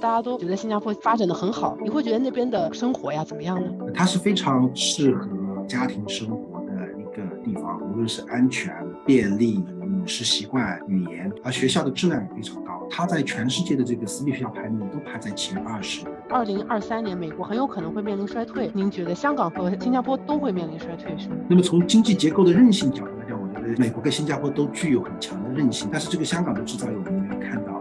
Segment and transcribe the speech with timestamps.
[0.00, 3.68] 大家都觉得新加坡发展的很好，你会觉得那边的生活呀怎么样呢？
[3.94, 5.28] 它是非常适合
[5.66, 8.74] 家庭生活的一个地方，无论是安全、
[9.06, 12.86] 便利、饮食习惯、语言，而学校的质量也非常高。
[12.90, 16.04] 它在全世界的这个私立学校排名都排在前二十。
[16.28, 21.36] 二零二三年，美国很有可能会面临衰退，您觉得香港和新加坡都会面临衰退是吗？
[21.48, 27.75] 那么从经济结构的韧性角度来讲，我觉得美国跟新加坡都具有很强的韧性，但是这个香港的制造业我们没有看到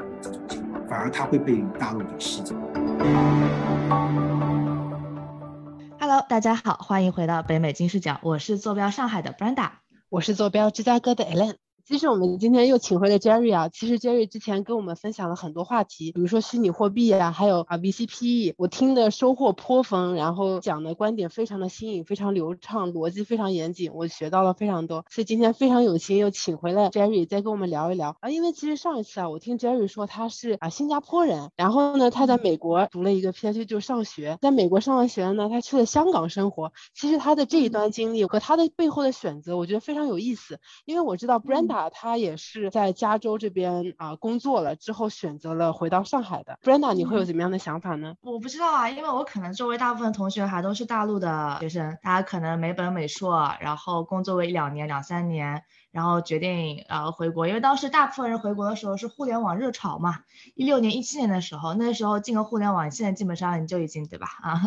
[1.06, 2.56] 而它会被大陆给吸走。
[6.00, 9.70] Hello，大家好，欢迎回到北美金视角，我是坐标上海的 Brenda，
[10.10, 11.58] 我是坐标芝加哥的 Ellen。
[11.88, 13.70] 其实我们今天又请回了 Jerry 啊。
[13.70, 25.06] 其实 Jerry 之前跟我们分享了很多话题，比如说虚拟货币啊，还有啊 VCPE，我听的收获颇丰，然后讲的观点非常的新颖，非常流畅，逻辑非常严谨，我学到了非常多。
[25.12, 28.32] 所以今天非常有幸又请回了 Jerry，再跟我们聊一聊啊。
[28.32, 36.74] 因为其实上一次啊，我听 Jerry 说他是啊新加坡人，然后呢他在美国读了一个 PhD 就上学，在美国上完学呢，他去了香港生活。
[36.96, 41.75] 其实他的这一段经历和他的背后的选择，我觉得非常有意思，因为我知道 Brenda。
[41.94, 46.58] 他也是在加州这边啊工作了之后选择了回到上海的。
[46.64, 48.16] Brenda，你会有怎么样的想法呢？
[48.22, 55.64] 我不知道啊，因为我可能周围大部分同学还都是大陆的学生，大家可能美本美硕，然后工作个一两年、两三年。
[55.96, 60.20] 然后决定呃回国，因为当时大部分人回国的时候是互联网热潮嘛，
[60.54, 64.28] 一六年、一七年的时候，那时候进个互联网，现在基本上你就已经对吧？
[64.44, 64.60] 啊，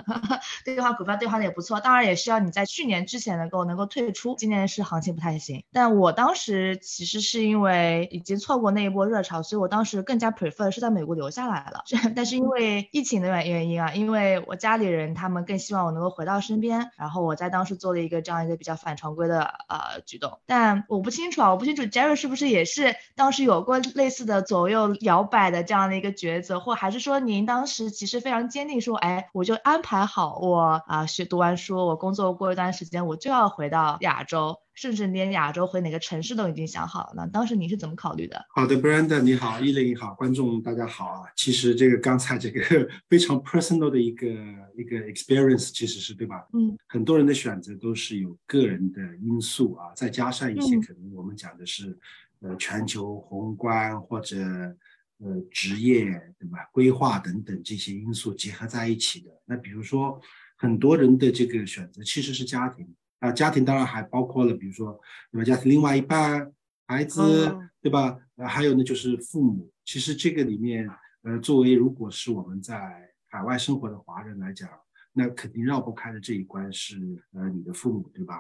[0.65, 5.63] 兑换股票兑换的也不错，当然也需要你在去年之前能够能够退出，今年是行情不太行。
[5.71, 11.83] 但我当时其实是因为已经错过那一波热潮，所以我当时更加 prefer 是在美国留下来了。
[12.17, 21.18] 但是因为疫情的原原因啊，因为我家里人他们更希望我能够回到身边，然后我在当时做了一个这样一个比较反常规的呃举动，但我不。
[21.19, 34.61] 清楚啊，我不清楚 Jerry 是不是也是当时有过类似的左右摇摆的这样的一个抉择，或还是说您当时其实非常坚定说，哎，我就安排好我啊学读完书，我工作过一段时间，我就要回到亚洲。
[34.79, 37.31] 甚至连亚洲回哪个城市都已经想好了呢？
[37.33, 38.47] 当时你是怎么考虑的？
[38.55, 41.23] 好的，Brenda 你好，伊磊你好，观众大家好啊。
[41.35, 42.61] 其实这个刚才这个
[43.11, 44.29] 非常 personal 的一个
[44.77, 46.47] 一个 experience，其实是对吧？
[46.53, 51.99] 嗯，很多人的选择都是有个人的因素啊，再加上一些可能我们讲的是
[52.39, 56.05] 呃全球宏观或者呃职业
[56.39, 56.59] 对吧？
[56.71, 59.31] 规划等等这些因素结合在一起的。
[59.45, 60.21] 那比如说
[60.57, 62.87] 很多人的这个选择其实是家庭。
[63.21, 64.99] 啊，家庭当然还包括了，比如说，
[65.33, 66.53] 那么家庭另外一半、
[66.87, 68.17] 孩子，对吧？
[68.37, 69.71] 呃，还有呢，就是父母。
[69.85, 70.89] 其实这个里面，
[71.23, 74.69] 呃，作为如果是我们在海外生活的华人来讲，
[75.13, 76.97] 那肯定绕不开的这一关是，
[77.33, 78.35] 呃，你的父母，对吧？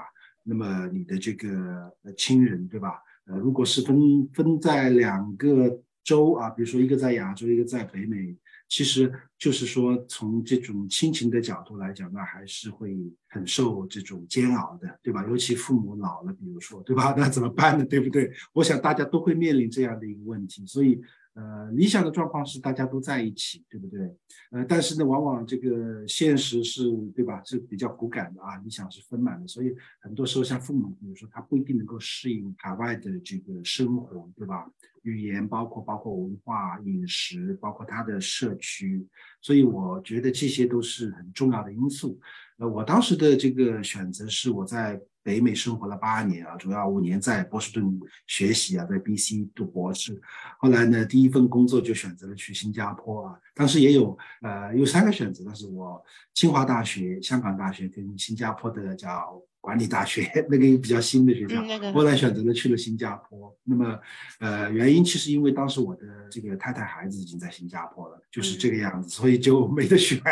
[0.44, 3.02] 那么你的这个呃亲人，对吧？
[3.26, 8.36] 呃，如果是分分在两个州啊，比如说一个在亚洲，一个在北美。
[8.68, 12.96] 其实就是说，从这种亲情的角度来讲，那还是会
[13.28, 15.24] 很受这种煎熬的，对吧？
[15.26, 17.14] 尤其父母老了，比如说，对吧？
[17.16, 17.84] 那怎么办呢？
[17.84, 18.30] 对不对？
[18.52, 20.66] 我想大家都会面临这样的一个问题。
[20.66, 21.00] 所以，
[21.38, 24.12] 呃，理想的状况是大家都在一起，对不对？
[24.50, 27.40] 呃，但是呢，往往这个现实是，对吧？
[27.44, 28.56] 是比较骨感的啊。
[28.56, 34.68] 理想是丰满的，所以很多时候像父母，比如说他不一定能够适应海外的这个生活，对吧？
[35.02, 39.06] 语言包括包括文化、饮食，包括他的社区，
[39.40, 42.18] 所以我觉得这些都是很重要的因素。
[42.56, 50.18] 呃，我当时的这个选择是我在北美生活了八年啊，主要五年在波士顿学习啊，在 BC 读博士。
[50.58, 53.38] 后来呢，第一份工作就选择了去新加坡啊。
[53.54, 56.02] 当时也有呃有三个选择，但是我
[56.32, 59.38] 清华大学、香港大学跟新加坡的叫。
[59.60, 63.54] 管理大学 那个比较新的学校，后来选择了去了新加坡。
[63.64, 64.00] 那么，
[64.38, 70.22] 呃，原因其实因为当时我的这个太太孩子已经在新加坡了，就是这个样子，所以就没得选。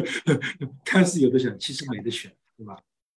[0.84, 2.76] 看似有的选，其实没得选，对吧？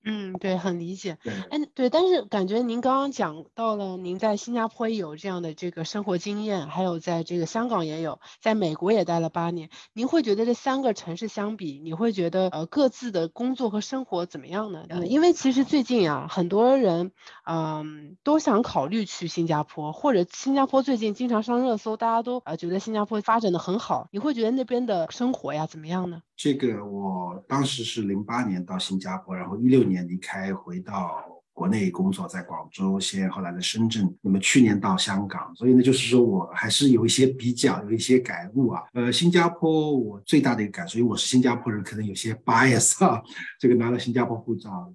[0.09, 1.18] 嗯，对，很理解。
[1.52, 9.69] 哎，对，但是感觉您刚刚讲到了，您在新加坡也有这样的这个生活经验，还有在这个香港也有，在美国也待了八年。
[9.94, 14.86] 您会觉得这三个城市相比，你会觉得呃各自的工作和生活怎么样呢？
[14.89, 17.12] 嗯，因为其实最近啊，很多人
[17.45, 24.07] 嗯都想考虑去新加坡，或者新加坡最近经常上热搜，大家都呃觉得新加坡发展的很好。
[24.12, 26.22] 你会觉得那边的生活呀怎么样呢？
[26.39, 31.21] 这个我当时是零八年到新加坡，然后一六年离开回到
[31.51, 38.83] 国内工作，在广州先，后来在深圳，那么去年到香港，所以呢，就是说我还是有一些比较，有一些感悟啊。
[38.94, 43.21] 呃，新加坡我最大的一个感受，因为我是新加坡人，可能有些 bias 啊，
[43.59, 44.94] 这个拿了新加坡护照，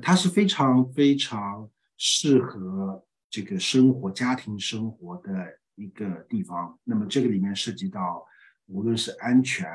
[0.00, 6.78] 它是非常非常适合这个生活、家庭生活的一个地方。
[6.84, 8.24] 那么这个里面涉及到。
[8.68, 9.68] 无论是安全、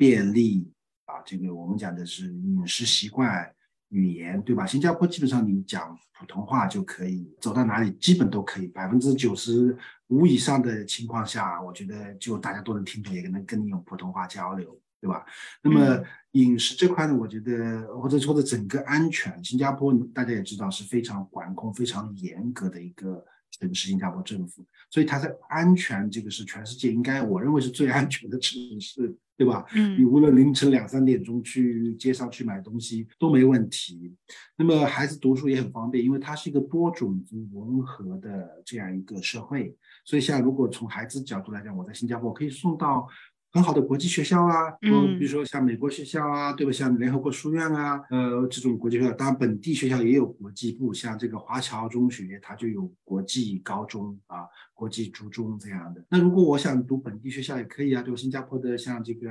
[0.00, 0.66] 便利
[1.04, 3.54] 啊，这个我们讲的是饮食习惯、
[3.90, 4.66] 语言，对吧？
[4.66, 9.76] 新加坡基本上你讲普通话就可以，走到哪里基本都可以，百分之九十
[10.06, 15.22] 五以上的情况下，我觉得就大家都能听懂，也能跟你用普通话交流，对吧？
[15.62, 23.22] 那么饮食这块呢，我觉得或者说的整个安全，新加坡大家也知道是非常管控、非常严格的一个。
[23.58, 29.64] 城市，新加坡政府，所以它的安全，这个是全世界应该我认为是最安全的城市，对吧？
[29.74, 34.14] 嗯，你无论凌晨两三点钟去街上去买东西都没问题。
[34.54, 43.08] 那么孩子读书也很方便，因为它是一个多种族融合的这样一个社会，所以像如果从孩子角度来讲，我在新加坡可以送到。
[43.52, 46.72] 很好的国际学校啊，嗯，比如说像美国学校啊，对吧？
[46.72, 56.04] 像联合国书院啊，呃，这种国际学校，当然本地学校也有国际部，像这个华侨中学，它就有国际高中啊，国际初中这样的。
[56.08, 59.28] 那如果我想读本地学校也可以啊，就新加坡的像这个，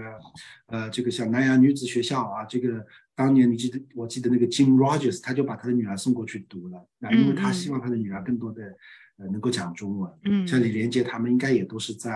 [0.67, 8.75] 呃，这个像南洋女子学校啊，这个当年你记得，我记得那个 Jim Rogers，他就把他的女儿送过去读了，那因为他希望他的女儿更多的。
[9.19, 12.09] 呃，能够讲中文，嗯，像李连杰他们应该也都是在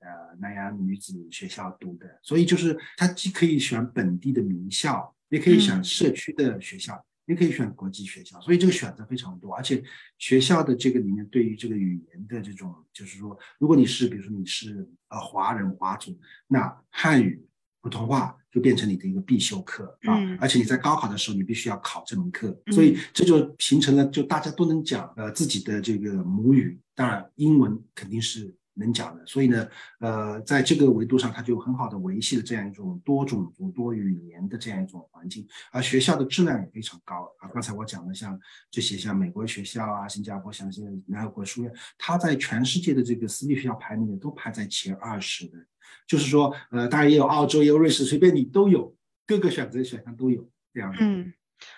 [0.00, 9.82] 呃南洋女子学校读的，所以就是他既可以选本地的名校，也可以选社区的学校，也可以选国际学校，所以这个选择非常多，而且
[10.18, 17.46] 学校的这个里面对于这个语言的这种，就是说，如果你是比如说你是呃华人华族，那汉语。
[17.82, 29.68] 普通话就变成你的一个必修课啊，而且你在高考的时候你必须要考这门课，所以这就形成了就大家都能讲呃自己的这个母语，当然英文肯定是能讲的，所以呢，
[30.00, 37.48] 呃，在这个维度上，它就很好的维系了这样一种多种族多语言的这样一种环境，而学校的质量也非常高啊。
[37.52, 38.36] 刚才我讲了像
[38.70, 45.58] 这些像美国学校啊，新加坡像现在联合国书院，它在全世界的这个私立学校排名都排在前二十的。
[46.06, 48.94] 就是说，呃，当然也有澳洲，也有瑞士，随便你都有，
[49.26, 50.94] 各个选择选项都有这样。
[51.00, 51.32] 嗯，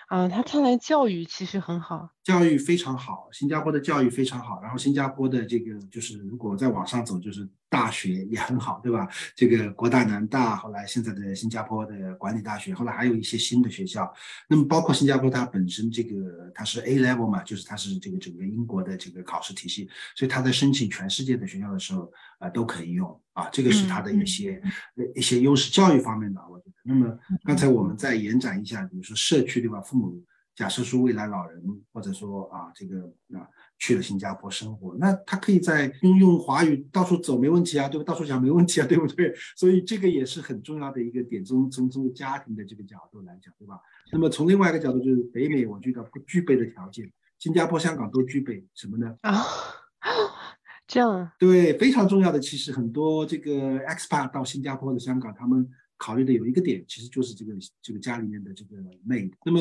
[0.09, 4.61] 啊，他看来教育其实很好，教育非常好，新加坡的教育非常好。
[4.63, 7.49] 然后新加坡的这个就是，如果再往上走，就是。
[7.73, 9.09] 大学也很好，对吧？
[9.35, 14.13] 这个国大、南大，后来现在的新加坡的管理大学，后来还有一些新的学校。
[14.47, 24.63] 那么包括新加坡，它本身这个它是 A level 嘛，就是它是这个整个英国的这个考试体系，所以它在申请全世界的学校的时候啊都可以用啊，这个是它的一些
[25.15, 26.73] 一些优势，教育方面的我觉得。
[26.83, 29.81] 那么刚才我们再延展一下，比如说社区对吧？
[29.81, 30.23] 父母
[30.55, 31.63] 假设说未来老人
[31.93, 33.01] 或者说啊这个
[33.39, 33.49] 啊。
[33.79, 38.05] 去了新加坡生活，那他可以在用用华语到处走没问题啊，对吧？
[38.05, 39.35] 到处讲没问题啊，对不对？
[39.57, 43.81] 所以这个也是很重要的一个点，从从从家庭的这个角度来讲，对吧？
[44.13, 49.17] 那么从另外一个角度，就是北美，我觉得不具备的条件，新加坡、香港都具备什么呢？
[49.23, 49.33] 啊，
[50.87, 51.35] 这样啊？
[51.37, 55.69] 对，非常重要的，其实很多这个 expat 到新加坡的香港，他们。
[56.05, 58.77] 考虑的有一个点，其实就是这个这个家里面的这个
[59.07, 59.31] maid。
[59.45, 59.61] 那么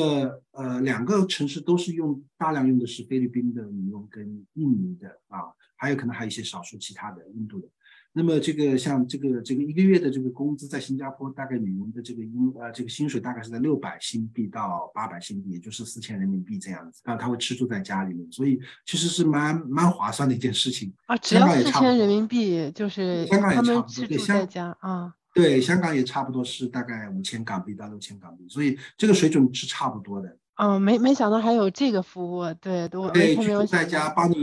[0.50, 5.38] 呃，两个城市都是用大量用的是菲律宾的女佣跟印尼的啊，
[5.76, 7.68] 还有可能还有一些少数其他的印度的。
[8.12, 21.16] 那么这个像这个这个一个月的这个工资在新加坡大概女佣的这个薪呃这个薪水大概是在六百新币到八百新币，也就是四千人民币这样子啊，他会吃住在家里面，所以其实是蛮蛮划算的一件事情啊。
[21.18, 25.14] 只要四千人民币就是香港也差不多，对，在家啊。
[25.34, 30.36] 对，香港也差不多是大概五千港币到六千港币，所以这个水准是差不多的。
[30.56, 34.34] 嗯，没没想到还有这个服务，对，都对，居住在家帮你，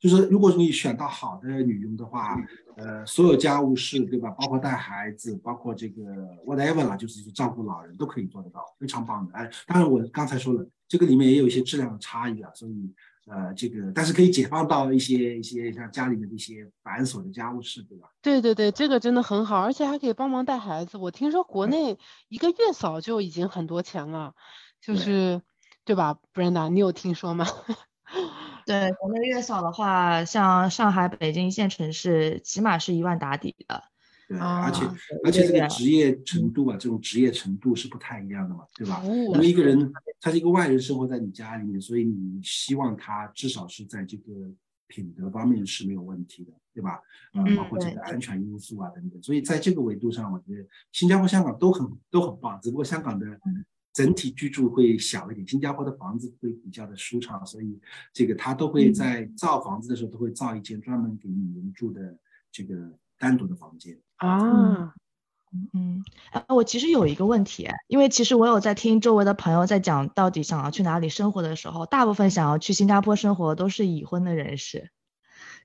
[0.00, 2.36] 就是如果你选到好的女佣的话，
[2.76, 4.30] 呃，所有家务事，对吧？
[4.30, 6.02] 包括带孩子，包括这个
[6.46, 9.34] whatever 啦，就是照顾老人都可以做得到，非常棒的。
[9.34, 12.94] 哎，当然我刚才说了，这个里面也有一些质量的差异啊，所以。
[13.30, 18.08] 呃，这个但是可以解放到一些一些像家里面的一些繁琐的家务事，对吧？
[18.22, 20.96] 对对对，这个真的很好，而且还可以帮忙带孩子。
[20.96, 24.34] 我听说国内一个月嫂就已经很多钱了，
[24.80, 25.42] 就是
[25.84, 26.68] 对吧，Brenda？
[26.70, 27.46] 你有听说吗？
[28.64, 33.84] 对，国内月嫂的话，像上海、北京一线城市，起码是一万打底的。
[34.28, 34.84] 对，而且
[35.24, 39.02] 而且这个职业程度啊，这种职业程度是不太一样的嘛，对吧？
[39.02, 44.52] 因为一个人他是一个外人生活在你家里面，所以你希望他至少是在这个
[44.86, 47.00] 品德方面是没有问题的，对吧？
[47.32, 49.22] 啊，包括这个安全因素啊等等。
[49.22, 53.26] 所以在这个维度上，我觉得新加坡、香港都很都很棒，只不过香港的
[53.94, 57.80] 整体居住会小一点，新加坡的房子会比较的舒畅，所以
[58.12, 62.18] 这个他都会在造房子的时候都会造一间专门给女人住的
[62.52, 63.98] 这个单独的房间。
[64.18, 64.92] 啊，
[65.72, 74.90] 嗯，哎，我其实有一个问题，因为其实我有在听周围的朋友在讲到底想要去哪里生活的时候，大部分想要去新加坡生活都是已婚的人士，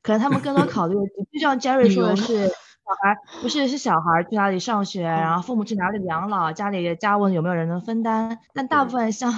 [0.01, 0.95] 可能他们更多考虑，
[1.33, 2.53] 就像 Jerry 说的是小，
[3.01, 8.39] 孩不是是小孩去哪里上学，然后父母去哪里养老，家里家务有没有人能分担？
[8.53, 9.31] 但大部分像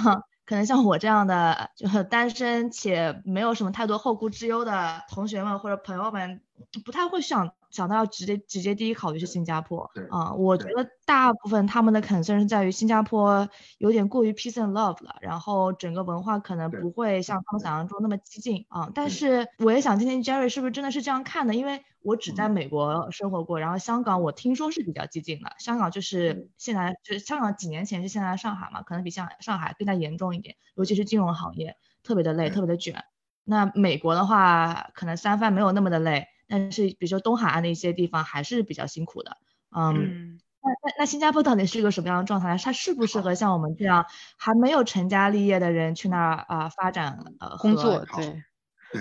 [0.44, 6.40] 可能像我这样的，就是单身且没有什么太多后顾之忧的同学们或者朋友们，
[6.84, 7.52] 不太会想。
[7.68, 13.46] 想到要直接直接第一考虑是新加坡，啊，我觉得大部分他们的 concern 是在于新加坡
[13.76, 18.88] 有点过于 peace and love 了，然后整个文化可能不会像他们想象中那么激进啊。
[18.94, 33.04] 但是我也想听听 Jerry 是不是真的是这样看的，因为我只在美国生活过，然后香港我听说是比较激进的，香港就是现在就是香港几年前是现在的上海嘛，可能比像上海更加严重一点，尤其是金融行业特别的累，特别的卷。
[33.44, 36.28] 那美国的话，可能三番没有那么的累。
[36.48, 39.36] 但是，比如说东海岸的一些地方还是比较辛苦的，
[39.76, 40.14] 嗯，
[40.62, 42.56] 那那那新加坡到底是一个什么样的状态？
[42.58, 44.06] 它适不适合像我们这样
[44.38, 48.06] 还没有成家立业的人去那儿啊发展呃工作？
[48.14, 48.45] 对。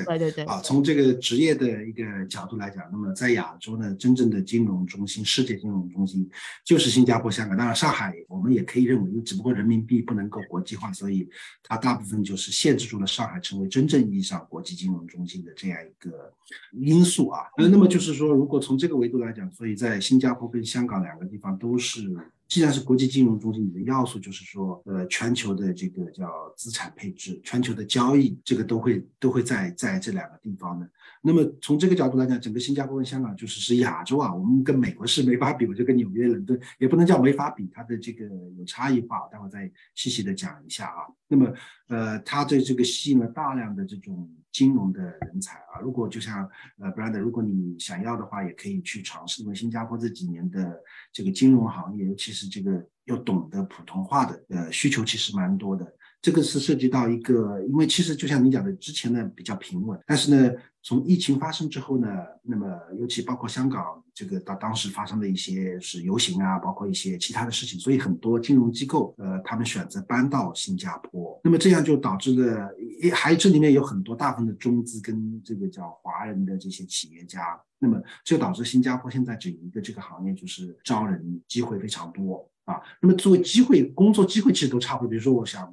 [0.04, 6.30] 对对对啊，从这个职业的一个角度来讲，那么在亚洲呢，真正的金融中心、世界金融中心
[6.66, 7.58] 就是新加坡、香港。
[7.58, 11.28] 当然，上海我们也可以认为，因为只不过人民币不能够国际化，所以
[11.64, 16.34] 它大部分就是限制住了上海成为真正意义上国际金融中心的这样一个
[16.74, 17.42] 因素啊。
[17.58, 22.16] 呃，那么就是说，如果从这个维度来讲，所以在新加坡跟香港两个地方都是。
[22.56, 30.90] 既然是国际金融中心，你的要素就是说，呃，全球的这个叫资产配置、全球的交易，这个都会都会在在这两个地方的。
[31.22, 38.26] 那么从这个角度来讲，整个新加坡跟香港就是是亚洲啊，我们跟美国是没法比，我就跟纽约、伦敦也不能叫没法比，它的这个
[38.58, 41.04] 有差异化，待会再细细的讲一下啊。
[41.28, 41.54] 那么，
[41.88, 45.80] 呃，它对这个吸引了大量的这种金融的人才啊。
[45.82, 50.80] 如果就像呃，Brand，如果你想要的话，也可以去尝试，因为新加坡这几年的
[51.12, 55.86] 这个金融行业，尤其是这个要懂得普通话的，呃，需求其实蛮多的。
[56.22, 62.08] 这个是涉及到一个，因为其实就像你讲的，之前呢比较平稳，但是呢，从疫情发生之后呢，
[62.42, 62.68] 那么
[63.00, 82.50] 尤其包括香港这个当当时发生的一些是游行啊，包括一些其他的事情，所以很多金融机构呃，他们选择搬到新加坡，那么这样就导致了，也还这里面有很多大部分的中资跟这个叫华人的这些企业家，那么就导致新加坡现在整一个这个行业就是招人机会非常多。
[82.66, 85.08] 啊，那么作为机会，工作机会其实都差不多。
[85.08, 85.72] 比如说，我想，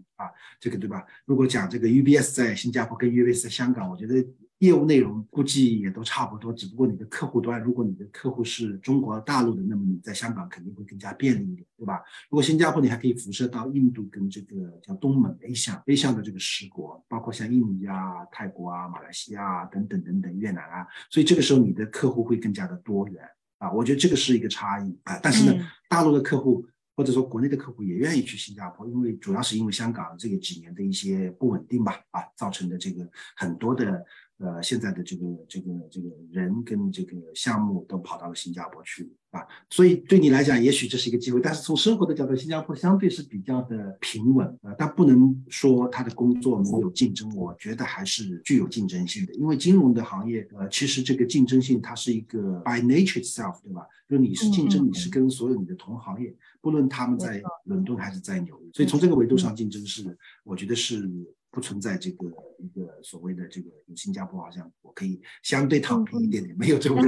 [0.61, 1.05] 这个对吧？
[1.25, 4.25] 如果讲这个 UBS 在新加坡跟 UBS 在香港，我觉得
[4.59, 6.53] 业务内容估计也都差不多。
[6.53, 12.01] 只不过你的客户端，如果你的客户是中国大陆的，那么你在香港肯定会更加便利一点，对吧？
[12.31, 23.21] 如果新加坡你还可以辐射到印度跟这个叫东盟 A 项 A 项的这个十国，包括像印尼啊、泰国啊、马来西亚啊等等等等，越南啊，所以这个时候你的客户会更加的多元
[23.59, 23.73] 啊。
[23.73, 25.19] 我觉得这个是一个差异啊。
[25.21, 26.65] 但是呢，大陆的客户。
[26.95, 34.05] 或者说国内的客户也愿意去新加坡，因为主要是因为香港这个几年的一些不稳定吧，啊，造成的这个很多的
[34.43, 39.11] 呃现在的这个这个这个人跟这个项目都跑到了新加坡去。
[39.33, 53.87] 啊，所以对你来讲，也许这是一个机会，但是从生活的角度，新加坡相对是比较的平稳啊，但不能说他的工作没有竞争，我觉得还是具有竞争性的，因为金融的行业，呃，其实这个竞争性它是一个 by nature itself，对吧？
[54.07, 61.11] 就你是竞争，你是跟所有你的同行业，不论他们在伦敦还是在纽约，所以从这个维度上竞争是，我觉得是。
[61.53, 62.27] 不存在这个
[62.59, 67.01] 一个所谓的这个，新加坡好像我可以相对躺平一点点，没有这么。
[67.05, 67.07] 嗯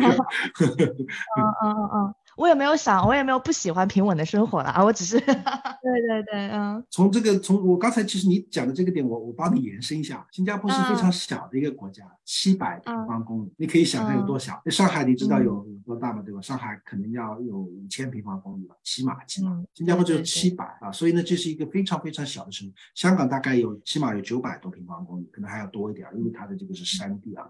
[1.64, 5.18] 嗯嗯嗯，我也没有想，我也没有不喜欢平稳的生活了啊，我只是。
[5.20, 6.84] 对对对，嗯。
[6.90, 14.60] 从这个从我刚才其实你讲的这个点，我我帮你延伸一下，新加坡是非常小的一个国家，七百平方公里，你可以想象有多小。
[14.66, 16.22] 上海你知道有有多大吗？
[16.22, 16.40] 对吧？
[16.42, 19.62] 上海可能要有五千平方公里吧，起码起码。
[19.72, 22.74] 新加坡只有七百啊，所以呢，这是一个非常非常小的城市。
[22.94, 24.34] 香港大概有起码有九。
[24.34, 27.46] 九百多平方公里，可能还要多一点，因为它的这个是山地啊。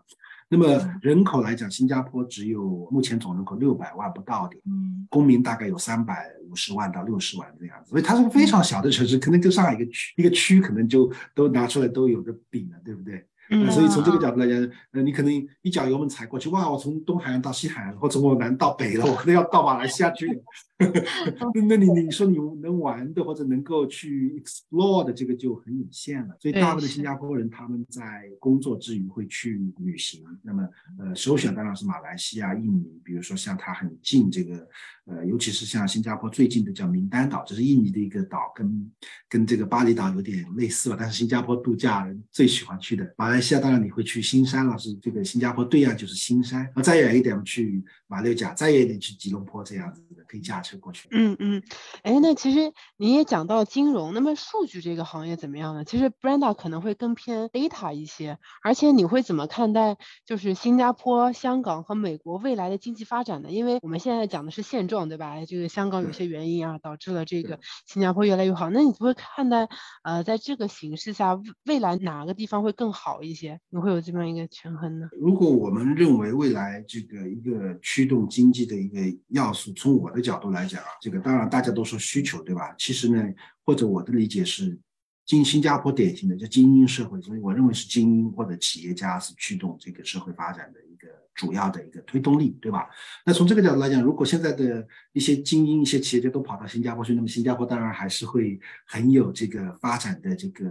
[0.57, 13.27] 那么人口来讲，新加坡只有目前总人口六百万不到点，嗯，公民大概有三百五十万到六十万这样子，所以它是个非常小的城市，可能跟上海一个区一个区可能就都拿出来都有个比了，对不对？
[13.51, 14.57] 嗯，所以从这个角度来讲，
[14.93, 20.27] 呃，你可能一脚油门踩过去，哇，我从东海岸到西海岸，或从我南到北了，我可能要到马来西亚去。
[21.69, 26.37] 那你你说你能玩的或者能够去 explore 的这个就很有限了。
[26.41, 30.25] 所以大部分的新加坡人他们在工作之余会去旅行。
[30.43, 34.69] 那么呃，首选当然是马来西亚、印尼，比如说像它很近这个
[35.05, 38.93] 呃，尤其是像新加坡最近的叫名丹岛，这是印尼的一个岛，跟
[39.29, 40.97] 跟这个巴厘岛有点类似吧。
[40.99, 43.15] 但是新加坡度假人最喜欢去的。
[43.17, 46.69] 马来西亚当然你会去新山了，是这个新加坡对岸就是新山。
[46.75, 50.64] 那再远一点去马六甲，再远一点去吉隆坡这样子的可以驾。
[50.65, 51.09] 车过去。
[51.13, 51.63] 嗯嗯，
[52.03, 55.85] 哎，那其实你也讲到金融，那么数据这个行业怎么样呢？
[55.85, 63.51] 其实 Brenda 可能会更偏 data 一些，而且你会怎么看待就是新加坡、香港和美国未来的经济发展呢？
[63.51, 65.45] 因为我们现在讲的是现状，对吧？
[65.45, 68.71] 这个香港有些原因啊，导致了这个新加坡越来越好。
[68.71, 69.69] 那你会看待
[70.03, 73.61] 呃，在这个形势下，未来哪个地方会更好一些？
[73.69, 75.09] 你会有这么一个权衡呢？
[75.21, 82.75] 如果我们认为未来这个一个驱动经济的一个要素，从我的角度来讲啊，这个当然大家都说需求，对吧？
[82.79, 83.23] 其实呢，
[83.65, 84.79] 或者我的理解是，
[85.27, 92.89] 新新加坡典型的叫精英社会，所以我认为是精英或者企业家是驱动这个社会发展的一个主要的一个推动力，对吧？
[93.27, 100.67] 那从这个角度来讲，如果现在的一些精英、一些企业家都跑到新加坡去，那么新加坡当然还是会很有这个发展的这个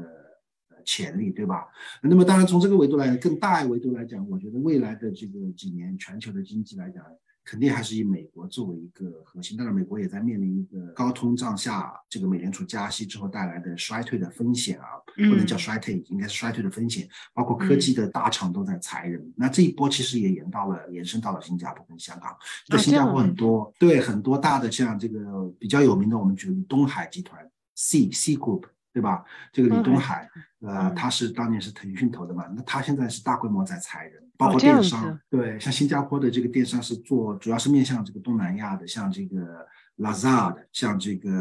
[0.70, 1.66] 呃潜力，对吧？
[2.02, 7.04] 那么当然从这个维度来更大一维度来讲，我觉得未来的这个几年全球的经济来讲。
[7.46, 14.86] 肯定还是以美国作为一个核心，当然美国也在面临一个高通胀下，这个美联储加息之后带来的衰退的风险啊，
[15.16, 17.08] 不能叫衰退，应该是衰退的风险。
[17.34, 22.36] 包括科技的大厂都在裁人，那这一波其实也延到了，延伸到了新加坡跟香港。
[22.68, 27.46] 在新加坡很多，对很多大的像这个比较有名的，我们举例东海集团
[27.76, 28.64] C C Group。
[28.94, 29.26] 对吧？
[29.52, 30.30] 这个李东海，
[30.62, 32.46] 呃，他是当年是腾讯投的嘛？
[32.56, 35.20] 那他现在是大规模在裁人，包括电商。
[35.32, 39.66] 对，像新加坡的这个电商是做，主要是面向这个东南亚的，像这个
[39.98, 41.32] Lazada，像这个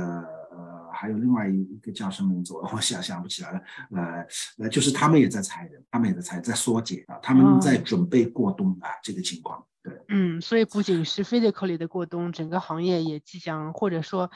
[0.50, 3.61] 呃，还有另外一个叫什么名字，我想想不起来了。
[3.90, 4.26] 呃
[4.61, 9.62] 呃，就是他们也在裁人，他们也在裁，在缩减啊，他们在准备过冬啊，这个情况。
[9.82, 14.30] 对，嗯，所以不仅是 physically 的过冬，整个行业也即将或者说。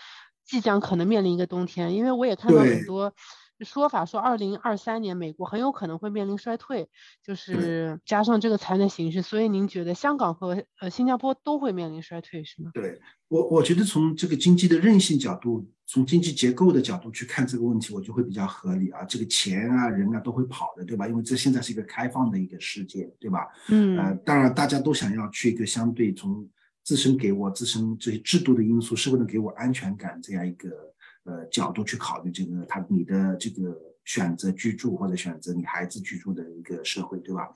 [0.46, 3.12] 即将可能面临一个冬天，因为我也看到很多
[3.60, 6.88] 说法，说二零二三年美国很有可能会面临衰退，
[7.24, 12.70] 就是加上这个财政形势，所以您觉得香港和呃新加坡都会面临衰退是吗？
[12.74, 19.02] 对我，我觉得从这个经济的韧性角度，从经济结构的角度去看这个问题，我就会比较合理啊。
[19.04, 21.08] 这个钱啊人啊都会跑的，对吧？
[21.08, 23.48] 因为这现在是一个开放的一个世界，对吧？
[23.68, 26.48] 嗯，呃，当然大家都想要去一个相对从。
[26.86, 30.18] 自身给我自身这些制度的因素，是不是能给我安全感？
[30.22, 30.70] 这样一个
[31.24, 33.95] 呃角度去考虑这个，他你的这个。
[34.06, 37.46] 选择居住或者选择你孩子居住的一个社会，对吧？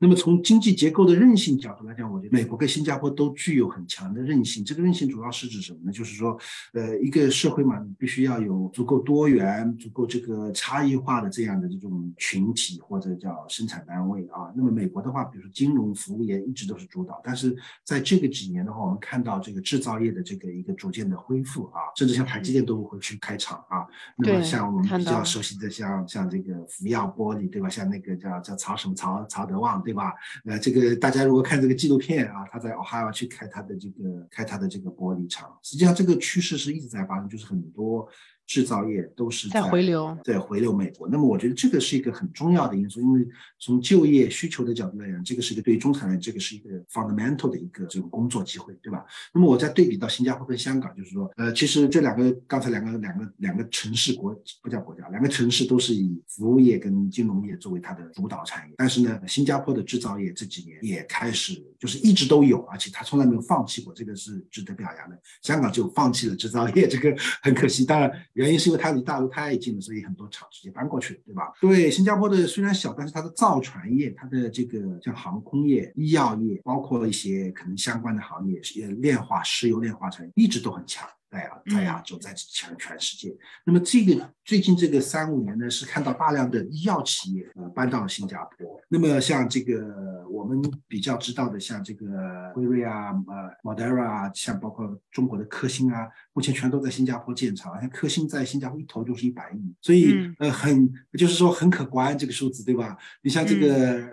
[0.00, 4.64] 那么从经济结构的韧性角度来讲，我觉得美国跟新加坡都具有很强的韧性。
[4.64, 5.92] 这个韧性主要是指什么呢？
[5.92, 6.38] 就是说，
[6.72, 14.50] 呃，一个社会嘛，必须要有足够多元、足够这个差异化的这样的这种群体或者叫生产单位啊。
[14.56, 23.84] 那么美国的话，比如说金融服务业一直都是主导，但是在这个几年的话，我们看到这个制造业的这个一个逐渐的恢复啊，甚至像台积电都会去开厂啊。
[24.16, 25.97] 那么像我们比较熟悉的像。
[26.06, 27.68] 像这个福耀玻璃，对吧？
[27.68, 30.12] 像那个叫叫曹什么曹曹德旺，对吧？
[30.44, 38.08] 呃，这个大家如果看这个纪录片啊，他在还要去开他的这个开他的这个玻璃厂，实际上这个趋势是一直在发生，就是很多。
[38.48, 41.06] 制造业都是在回流，在回流美国。
[41.06, 49.04] 那么我觉得这个是一个很重要的因素，因为从就业需求的角度来讲，这个是一个对于中产人，这个是一个 fundamental 的一个这种工作机会，对吧？
[49.34, 58.74] 那么我再对比到新加坡跟香港，就是说，呃，其实这两个刚才两个两个两个城市国不叫国家，两个城市都是以服务业跟金融业作为它的主导产业。
[58.78, 65.20] 但是呢，新加坡的制造业这几年也开始就是一直都有，而且它从来没有放弃过，这个是值得表扬的。
[65.42, 67.84] 香港就放弃了制造业，这个很可惜。
[67.84, 68.10] 当然。
[68.38, 71.52] 原因是因为它离大陆太近了，所以很多厂直接搬过去了，对吧？
[71.60, 81.08] 对，新加坡的虽然小，但是它的造船业、它的这个像航空业、医药业，包括一些可能相关的行业，是炼化、石油炼化产业一直都很强。
[81.30, 83.36] 在亚在亚洲，在全全世界。
[83.64, 88.80] 那么这个最近这个三五年呢，是看到大量的医药企业呃搬到了新加坡。
[88.88, 92.06] 那么像这个我们比较知道的，像这个
[92.54, 97.78] 辉瑞啊、呃 Moderna 啊，像包括中国的科兴啊，目前全都在新加坡建厂。
[97.78, 102.96] 像科兴在新加坡一投就是一百亿，所以呃很就是说很可观这个数字，对吧？
[103.22, 103.68] 你像这个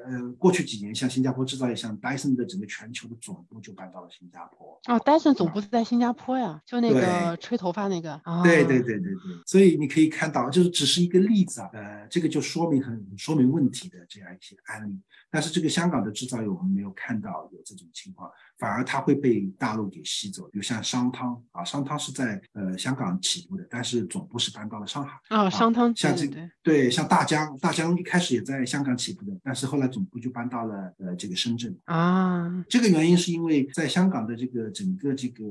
[0.05, 4.77] 呃过去几年，像新加坡制造业，像戴森的整个全球的总部就搬到了新加坡。
[4.87, 7.04] 哦，戴森总部是在新加坡呀，就那个。
[7.05, 9.13] 呃，吹头发那个，对对对对对，
[9.45, 14.99] 所以你可以看到，就是只是一个例子啊，呃，这个就说明很说明问题的这样一些案例。
[15.29, 20.47] 但是这个香港的制造业，我们没有看到有这种情况，反而它会被大陆给吸走。
[20.47, 25.19] 比如像商汤啊，商汤是在呃香港起步的，但是总部是搬到了上海。
[25.27, 26.25] 啊，商汤像这
[26.63, 31.77] 对，像大疆，大疆一开始也在香港起步的，但是后来总部就搬到了呃这个深圳。
[31.83, 35.43] 啊，这个原因是因为在香港的这个整个这个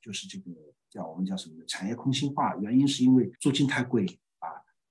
[0.00, 0.44] 就是这个。
[0.92, 1.56] 叫我们叫什么？
[1.66, 4.06] 产业空心化，原因是因为租金太贵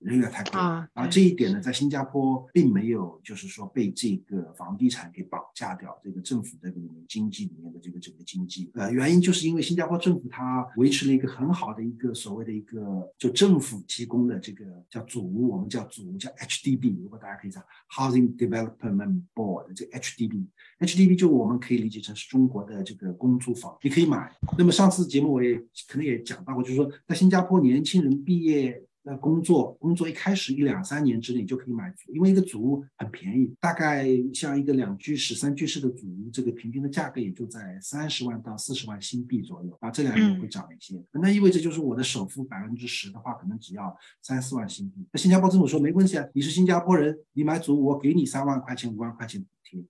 [0.01, 24.31] 啊，人员太贵啊啊，对这一点呢，在新加坡并没有就是说被这个房地产给绑架掉，这个政府这个里面经济里面的这个整个经济，呃，原因就是因为新加坡政府它维持了一个很好的一个所谓的一个就政府提供的这个叫组屋，我们叫组屋叫 HDB，如果大家可以找 Housing Development Board 这个 HDB，HDB 就我们可以理解成是中国的这个公租房，你可以买。
[24.57, 25.55] 那么上次节目我也
[25.87, 28.83] 可能也讲到过，就是说在新加坡年轻人毕业。
[29.03, 39.89] 那工作工作一开始一两三年之内就可以买足，因为一个组屋很便宜，大概像一个两居室、三居室的组屋，这个平均的价格也就在三十万到四十万新币左右啊。
[39.89, 45.05] 这两年会涨一些，那意味着就是我的首付百分之十的话，可能只要三四万新币。
[45.11, 49.43] 那新加坡政府说没关系啊，你是新加坡人，你买组屋我给你三万块钱、五万块钱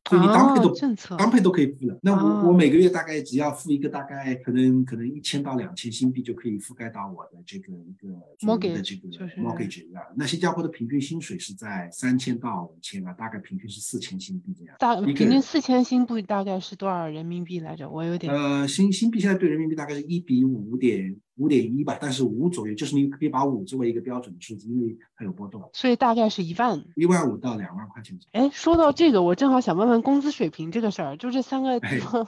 [0.09, 0.73] 所以你当配都、
[1.17, 1.97] 当配都可以付了。
[2.01, 10.01] 那我、哦我每个月大概只要付一个大概可能可能一千到两千新币就可以覆盖到我的这个一个组屋的 Mortgage，这个 mortgage 啊。
[10.15, 14.75] 那新加坡的平均薪水是在三千到五千啊，大概平均是四千新币这样。
[14.79, 17.89] 大平均四千新币大概是多少人民币来着？
[17.89, 26.85] 我有点呃，新新币现在对人民币大概是一比五点五点一吧，但是五左右，就是你可以把五作为一个标准的数字，因为它有波动，所以大概是一万。
[26.95, 28.19] 一万五到两万块钱。
[28.31, 32.27] 哎，说到这个，我正好想问问工资水平这个事儿，就这三个地哎方，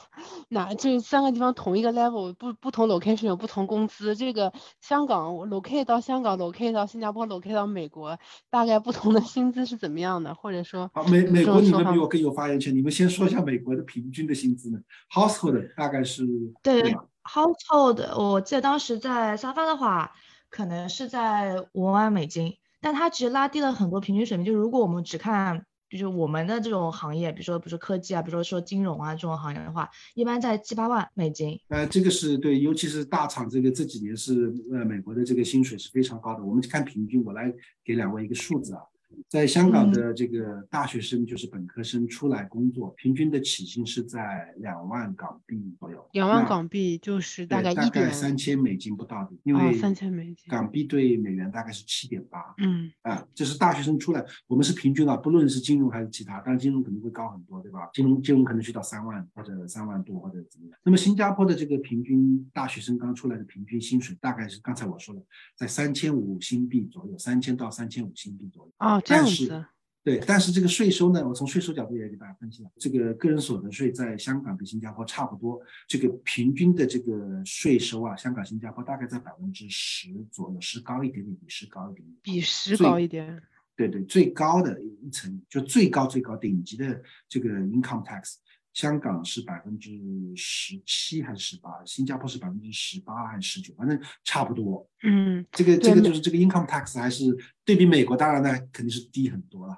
[0.49, 4.15] 哪这三个地方同一个 level，不不同 location 有不同工资。
[4.15, 8.17] 这个香港我 locate 到香港，locate 到新加坡，locate 到美国，
[8.49, 10.33] 大概不同的薪资是怎么样的？
[10.33, 14.79] 或者说，好，美美国你们比我更有发言权，你们先说一下美国的平均的薪资呢
[15.11, 16.25] ？Household 大概是
[16.63, 20.11] 对吗 household，我记得当时在沙发的话，
[20.49, 24.45] 可能是在五万美金，但它其实拉低了很多平均水平。
[24.45, 31.59] 就如果我们只看，就是我们的这种行业，比如说比如说科技啊，比如说说金融啊这种行业的话，一般在七八万美金。
[31.69, 36.43] 呃，这个是对，尤其是大厂，这个这几年是呃美国的这个薪水是非常高的。
[36.43, 38.81] 我们看平均，我来给两位一个数字啊，
[39.29, 52.53] 在香港的这个大学生就是本科生出来工作，平均的起薪是在两万港币左右，两万港币就是大对大概一点三千美金不到的，因啊为三千美金港币对美元大概是七点八。
[52.57, 57.89] 嗯啊，这是大学生出来，我们是平均啊，不论是金融还是其他，当然金融肯定会高很多，对吧？
[57.93, 60.79] 金融金融可能去到三万或者三万多或者怎么样。
[60.83, 65.21] 那么新加坡的这个平均大学生刚出来的平均薪水大概是刚才我说的，
[65.55, 68.71] 在三千五新币左右，三千到三千五新币左右。
[68.79, 69.65] 哦这样但是子
[70.03, 82.17] 对，但是这个税收呢，我从税收角度也给大家分析了，这个个人所得税在香港跟新加坡差不多，这个平均的这个税收啊，香港、新加坡大概在百分之十左右，十高一点点，比十高一点点。
[82.21, 83.41] 比十高一点。
[83.75, 88.35] 对对，最高的一层就最高最高顶级的这个 income tax，
[88.73, 89.91] 香港是百分之
[90.35, 94.89] 十七还是十八，新加坡是百分之十八还是十九，反正差不多。
[95.03, 97.25] 嗯，这个这个就是这个 income tax 还是
[97.63, 99.77] 对比美国，当然呢肯定是低很多了，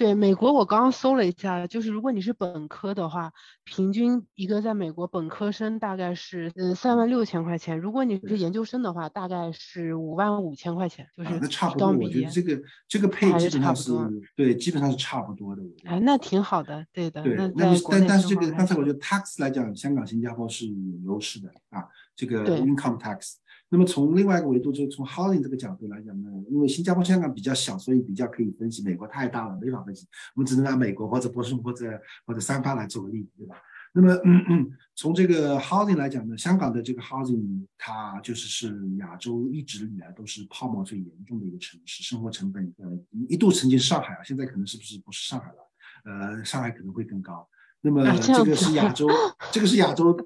[0.00, 3.34] 对美国我刚刚搜了一下，就是如果你是本科的话，
[3.64, 11.92] 平均一个在美国本科生大概是呃三万六千块钱，如果你是研究生的话，大概是五万五千块钱，就啊，是那差不多。
[11.92, 15.62] 我觉得这个这个配还是基本上是差不多对，基本上是差不多的。
[15.84, 17.22] 哎，那挺好的，对的。
[17.22, 17.52] 对，那
[17.90, 21.86] 但但是这个刚才我觉得 tax 来讲，香港、新加坡是有优势的啊，
[22.16, 23.34] 这个 income tax。
[23.70, 28.82] 那么从另外一个维度，就是从 housing 这个角度来讲呢，因为新加坡、香港比较小，所以比较可以分析。
[28.82, 33.56] 美国太大了，没法分析，我们只能拿美国或者波士顿或者或者三藩来做个例子，对吧？
[33.92, 42.86] 那么，嗯嗯，从这个 housing 来讲呢，香港的这个 housing 它就是是亚洲一直以来都是泡沫最严重的一个城市，生活成本呃
[43.28, 45.56] 一度曾经上海啊，现在可能是不是不是上海了？
[46.04, 47.48] 呃，上海可能会更高。
[47.82, 49.08] 那么这个是亚洲，
[49.50, 50.16] 这个是亚洲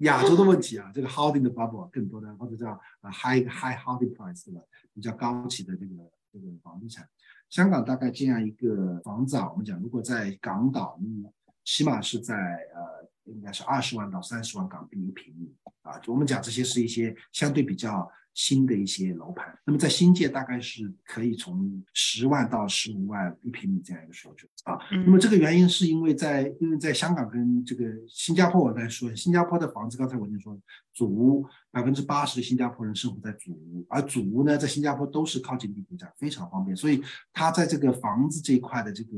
[0.00, 4.60] 亚洲的问题啊，这个 housing 的 bubble 更多的或者叫呃 high high housing price 对吧？
[4.92, 5.94] 比较高企的这个
[6.32, 7.08] 这个房地产。
[7.48, 11.24] 香港大概这样一个房子啊，我们讲如果在港岛，嗯，
[11.64, 16.00] 起码是在呃应该是二十万到三十万港币一平米啊。
[16.06, 19.58] 我们讲这些是一些相对比较新的一些楼盘。
[19.64, 24.78] 那么在新界大概是可以从十万到十五万一平米这样一个水准啊。
[24.92, 30.60] 嗯那么这个原因是因为在因为在香港跟这个新加坡，我在说新加坡的房子，刚才我已经说了，
[30.92, 39.10] 祖屋百分之八十的新加坡人生活在祖屋，而祖屋呢在新加坡都是靠近地铁站，非常方便，所以它在这个房子这一块的这个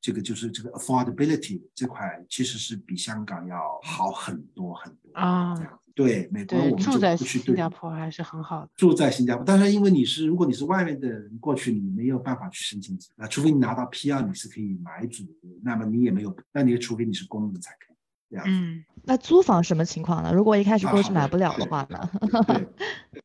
[0.00, 5.85] 这个就是这个 affordability 这块其实是比香港要好很多很多啊这样子。
[5.96, 8.70] 对，美国我们就住在不去对新加坡还是很好的。
[8.76, 15.24] 住在新加坡，但是因为你是如果你是外面的人过去，你没有办法去申请啊，除非你拿到 PR，你是可以买主，
[15.62, 17.96] 那么你也没有，那你除非你是公民才可以。
[18.28, 18.44] 这样。
[18.46, 20.32] 嗯，那租房什么情况呢？
[20.34, 22.10] 如果一开始过去买不了的话呢？
[22.46, 22.68] 对，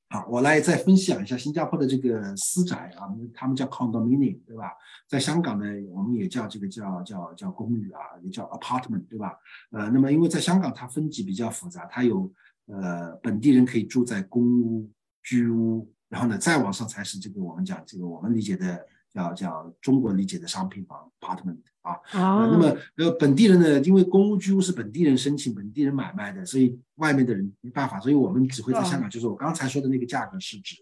[0.10, 4.72] 好，我来再分享一下新加坡的这个私宅啊，他们叫 condominium，对吧？
[5.10, 9.34] 在香港呢，我们也叫这个叫叫叫公寓啊，也叫 apartment，对吧？
[9.72, 12.32] 呃，那么因为在香港它分级比较复杂，它有
[12.68, 14.90] 呃本地人可以住在公屋、
[15.24, 21.94] 居屋，然后呢再往上才是这个我们讲这个我们理解的叫叫中国理解的商品房 apartment 啊。
[22.12, 30.76] 啊，那么呃，本地人呢，因为公屋居屋是本地人申请、本地人买卖的，所以外面的人没办法，所以我们只会在香港，就是我刚才说的那个价格是指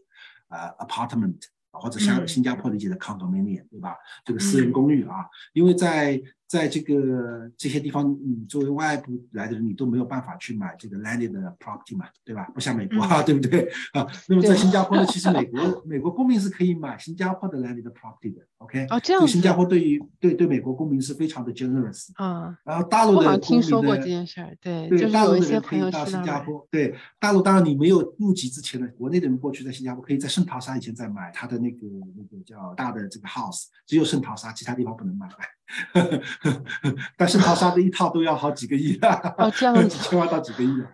[0.50, 1.38] 呃 apartment
[1.72, 3.96] 或者像嗯新加坡理解的 condominium，对吧？
[4.26, 12.50] 这个私人公寓啊，因为在在这个这些地方，你作为外部来的人，你都没有办法去买这个 landed property 嘛，对吧？
[12.56, 14.08] 不像美国啊，对不对啊？
[14.28, 18.88] 那么在新加坡呢，其实美国美国公民是可以买新加坡的 landed property 的，OK？
[18.90, 22.08] 哦这样子就新加坡对于对对美国公民是非常的 generous。
[22.16, 31.86] 啊，然后大陆的公民听说过呢这件事儿，对，对大陆的人可以到新加坡，对大陆当然你没有入籍之前呢，国内的人过去在新加坡可以在圣淘沙以前再买他的那个
[32.18, 35.30] 那个叫大的这个 house，只有圣淘沙，其他地方不能买。
[37.18, 40.88] 但是淘沙的一套都要好几个亿啊，哦这样子几千万到几个亿啊。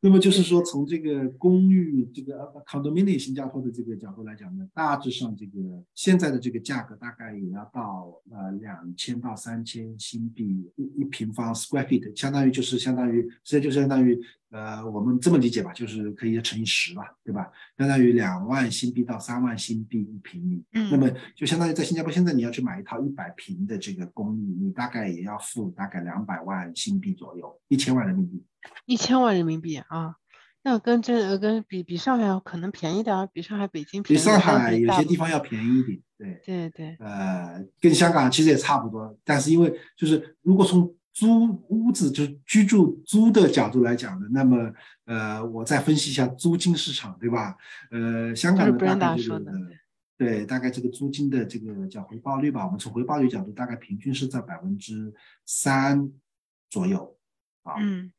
[0.00, 14.18] 那么就是说，从这个公寓这个呃 condominium 新加坡的这个角度来讲呢，大致上这个现在的这个价格大概也要到呃两千到三千新币一一平方 square feet，相当于就是相当于，实际就相当于
[14.50, 17.50] 呃我们这么理解吧，就是可以乘以十吧，对吧？
[17.78, 20.62] 相当于两万新币到三万新币一平米。
[20.72, 28.44] 嗯那么就相当于在新加坡，现在你要去买一套一百平的这个公寓，你大概也要付大概两百万新币左右，一千万人民币。
[28.84, 30.16] 一千万人民币啊，
[30.62, 44.70] 那跟这呃跟比比上海可能便宜点儿，比上海、北京比便宜比，上海有些地方要便宜一点，对，对对，呃，跟香港其实也差不多，但是因为就是如果从租屋子就是居住租的角度来讲的，那么
[45.06, 47.56] 呃，我再分析一下租金市场，对吧？
[47.90, 49.52] 呃，香港的就是大概这个说的
[50.18, 55.12] 对，大概这个租金的这个叫回报率吧，我们从回报率角度，大概平均是在百分之
[55.44, 56.10] 三
[56.68, 57.16] 左右
[57.62, 57.76] 啊。
[57.78, 58.12] 嗯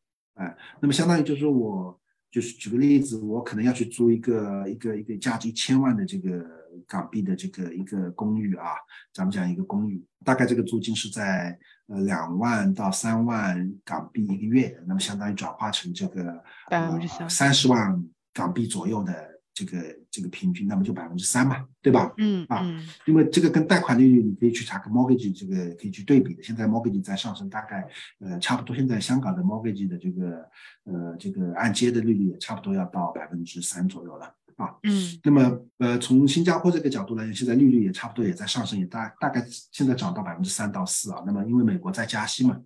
[0.80, 6.46] 那么相当于就是说我就是举个例子，我可能要去租一个一个一个价值一千万的这个
[6.86, 8.72] 港币的这个一个公寓啊，
[9.14, 19.82] 咱们讲一个公寓，大概这个租金是在呃两万到三万港币一个月，那么相当于转化成这个百分之三十万港币左右的这个
[20.18, 22.06] 这个平均，那么就百分之三嘛，对吧？
[22.06, 22.66] 啊嗯啊
[23.06, 26.42] 因为这个跟贷款利率你可以去查个 mortgage 这个可以去对比的。
[26.42, 27.88] 现在 mortgage 在上升，大概
[28.20, 30.44] 呃差不多，现在香港的 mortgage 的这个
[30.86, 34.26] 呃这个按揭的利率也差不多要到百分之三左右了
[34.56, 34.74] 啊。
[34.84, 41.24] 嗯那么呃从新加坡这个角度来讲，现在利率也差不多也在上升，也大大概现在涨到百分之三到四啊。
[41.28, 42.60] 那么因为美国在加息嘛，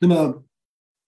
[0.00, 0.42] 那么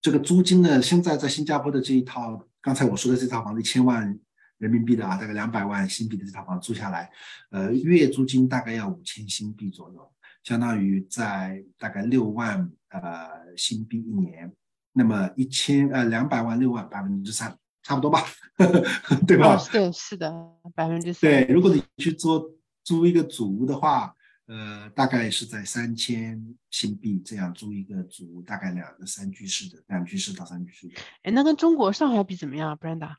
[0.03, 4.17] 这个租金呢，现在在新加坡的这一套，刚才我说的这套房子一千万
[4.59, 7.11] 人民币的啊，大概两百万新币的这套房租下来，
[7.51, 14.53] 呃，月租金大概要五千新币左右，相当于在大概六万呃新币一年。
[14.99, 18.25] 那么一千呃两百万六万百分之三，差不多吧，
[19.29, 19.55] 对吧？
[19.55, 20.33] 哦对是的，
[20.75, 22.51] 百分之三，对，如果你去做
[22.83, 24.15] 租一个主屋的话，
[24.47, 30.95] 呃，大概是在三千新币这样租一个主屋，大概两个三居室的，两居室到三居室的。
[31.25, 33.17] 哎，那跟中国上海比怎么样，Brenda？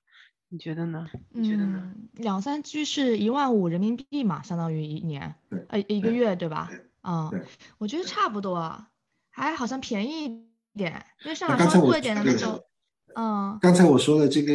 [0.50, 1.06] 你觉得呢？
[1.30, 1.82] 你觉得呢？
[1.96, 6.82] 嗯，两三居是一万五人民币嘛，相当于一年，对呃，一个月对吧对？
[7.04, 7.46] 嗯，
[7.78, 8.86] 我觉得差不多，
[9.30, 12.64] 还好像便宜一点，因为上海稍微贵一点的那对种，
[13.16, 14.54] 嗯，刚才我说的这个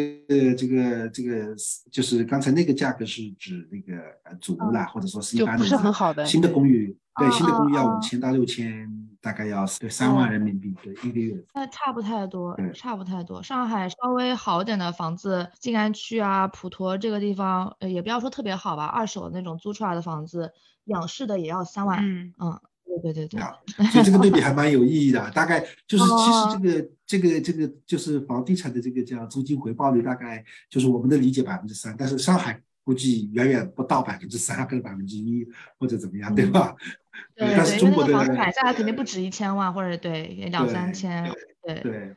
[0.56, 1.54] 这个这个，
[1.90, 8.88] 就是刚才那个价格是指那个呃祖屋啦，或者说是一般的就不是很好的新的公寓，对哦新的公寓要哦五千到六千，
[9.20, 11.44] 大概要对三万人民币对一个月。
[11.54, 13.42] 那差不太多对，差不太多。
[13.42, 20.52] 上海稍微好点的房子，静安区啊、普陀这个地方，呃，也不要说特别好吧，二手那种租出来的房子，
[20.84, 21.98] 两室的也要三万。
[22.02, 23.52] 嗯嗯，对对对对，啊，
[23.90, 25.30] 所以这个对比还蛮有意义的。
[25.32, 35.46] 大概 就是，其哦实这个这个这个就是房地产的这个叫租金回报率，大概就是我们的理解百分之三，但是上海估计远远不到百分之三，可能百分之一
[35.78, 36.74] 或者怎么样，对吧？
[37.36, 42.16] 对但是中国的那个房子买下来肯定不止一千万，或者对两三对千，对对对，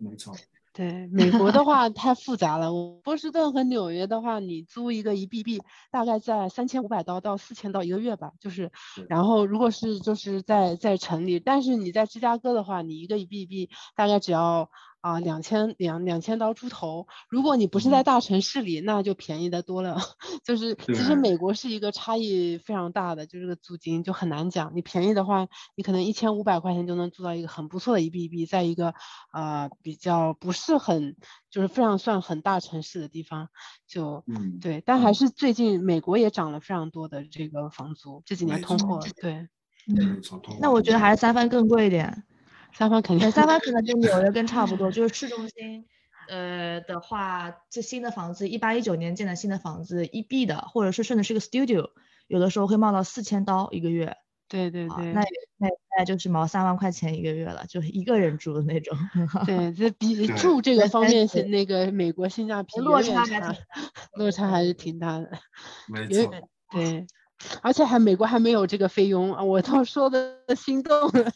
[0.00, 0.34] 没错。
[0.76, 2.74] 对，美国的话太复杂了。
[2.74, 14.68] 我波士顿和纽约的话，你租一个一 B B 大概在三千五百刀到四千刀一个月吧，就是对，然后如果是就是在在城里，但是你在芝加哥的话，你一个一 B B 大概只要
[15.04, 17.06] 啊两千两两千刀出头。
[17.28, 20.00] 如果你不是在大城市里，那就便宜的多了。
[20.42, 24.72] 就是其实美国是一个差异非常大的，就这个租金就很难讲。
[24.74, 28.94] 你便宜的话，你可能一千五百块钱就能租到一个很不错的一 B B，在一个
[29.30, 31.16] 呃比较不是很
[31.50, 33.50] 就是非常算很大城市的地方，
[33.86, 34.82] 就嗯对。
[34.86, 39.48] 但还是最近美国也涨了非常多的这个房租，这几年通货对。
[39.86, 40.22] 嗯，
[40.62, 42.24] 那我觉得还是三藩更贵一点，
[42.76, 45.84] 三藩肯定，三藩可能跟纽约跟差不多，就是市中心，
[46.28, 51.90] 呃的话，这新的房子，一八一九年建的新的房子，一 B 的，或者是甚至是个 studio，
[52.26, 54.16] 有的时候会冒到四千刀一个月。
[54.46, 55.22] 对对对，那
[55.56, 58.96] 那那就是毛三万块钱一个月了，就是一个人住的那种。
[59.46, 63.40] 对，这 比住这个方面是那个美国性价比落差还
[64.14, 65.30] 落差还是挺大的。
[65.88, 66.30] 没错，
[66.70, 67.06] 对。
[67.62, 71.32] 而且还美国还没有这个费用啊，我倒说的心动了。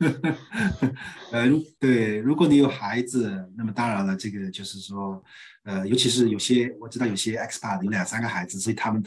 [1.32, 1.46] 呃，
[1.78, 5.22] 对，如果你有孩子，那么当然了，这个就是说，
[5.64, 9.02] 呃，尤其是有些我知道有些 expat 有两三个孩子，所以他们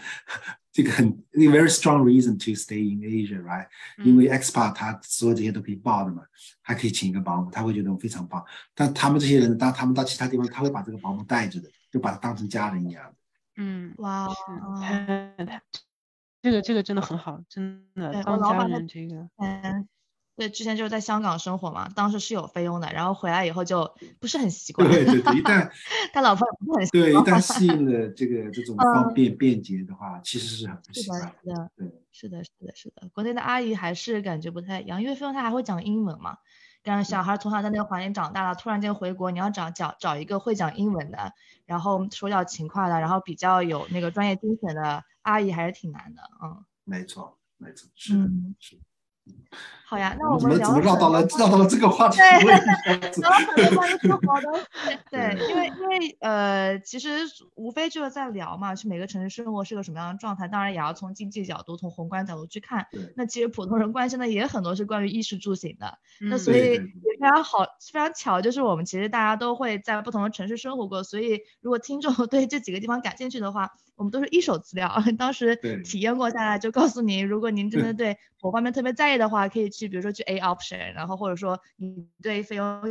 [0.72, 3.68] 这个很 very strong reason to stay in Asia，right？
[4.04, 6.24] 因为 expat 他所有这些都可以报的嘛，
[6.62, 8.44] 还可以请一个保姆，他会觉得非常棒。
[8.76, 13.14] 但他们这些人，当他们到其他地方，他会把这个保姆带着的，就把他当成家人一样。
[13.58, 14.28] 嗯，哇，
[14.82, 15.06] 太
[15.46, 15.62] 太。
[16.42, 19.88] 这个这个真的很好，真的当家人这个，嗯，
[20.42, 24.90] 对，之前就是在香港生活嘛，当时是有费用的，然后回来以后就不是很习惯。
[24.90, 25.70] 对对对，一旦
[26.12, 31.70] 他老婆也不是很对，一旦适应了这个这种方便便捷的话，其实是很不习惯的。
[31.76, 36.38] 对，是的，是的，是的，国内的阿姨还是感觉不太一样，因为费用她还会讲英文嘛。
[36.82, 41.34] 让小孩从小在那个环境长大了，突然间回国，你要找找找一个会讲英文的，
[41.68, 46.66] 然后手脚勤快的，然后比较有那个专业精神的阿姨，还是挺难的，嗯。
[46.84, 48.28] 没错，没错，是的，
[48.58, 48.80] 是。
[49.84, 52.18] 好呀，那我们怎么绕到了 绕到了这个话题？
[52.18, 52.46] 对，
[53.20, 54.48] 聊了很多关于生活的。
[55.10, 57.10] 对，因为因为呃，其实
[57.56, 60.48] 无非就是在聊嘛，去每个城市生活是个什么样的状态。
[60.48, 62.88] 当然也要从经济角度、从宏观角度去看。
[63.18, 65.98] 那其实普通人关心的也很多是关于衣食住行的。
[66.22, 66.88] 那所以也非
[67.20, 71.04] 常好，非常巧，就是我们其实大家都会在不同的城市生活过。
[71.04, 73.70] 所以如果听众 对这几个地方感兴趣的话，
[74.02, 82.82] 我们都是一手资料，当时体验过下来，就告诉您，如果您真的对某方面特别在意的话，可以去，比如说去 A option，然后或者说你对费用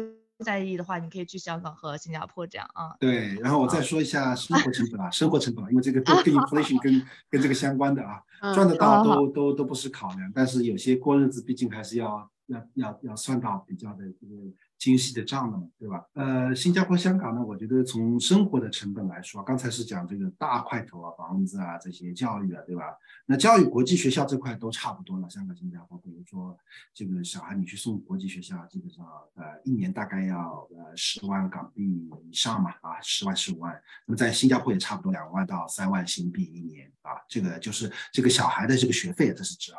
[0.44, 2.94] 在意的话，你可以去香港和新加坡这样啊。
[3.00, 8.22] 对，然后我再说一下生活成本啊，生活成本，因为这个都 跟 inflation 跟跟这个相关的啊，
[8.54, 14.34] 赚得到都都都不是考量，但是有些过日子毕竟还是要要要要算到比较的这个。
[14.80, 16.02] 精细的账了嘛，对吧？
[16.14, 22.84] 呃，新加坡、香港呢，我觉得从生活的成本来说，刚才是讲这个大块头啊，房子啊，这些教育啊，对吧？
[23.26, 26.56] 那教育国际学校这块都差不多了，香港、新加坡，比如说
[26.94, 33.78] 这个小孩你去送国际学校，基本上呃一年大概要呃十万港币以上嘛，啊，十万十五万。
[34.06, 39.78] 那么在新加坡也差不多两万到三万新币一年啊，这个就是这个小孩的这个学费，这是指啊。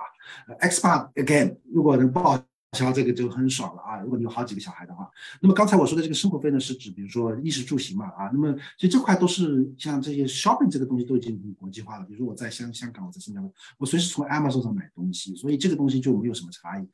[0.59, 2.39] Expat again，如果能报。
[2.77, 3.99] 销这个就很爽了啊！
[3.99, 5.10] 如果你有好几个小孩的话，
[5.41, 8.29] 那么刚才我说的这个生活费呢，是指比如说衣食住行嘛啊。
[8.31, 12.05] 那么其实这块都是像这些 shopping 这个东西都已经很国际化了。
[12.05, 16.88] 比如说我在香香港，我在新加坡，我随时从 Amazon 上买东西，所以这个东西就没有什么差异。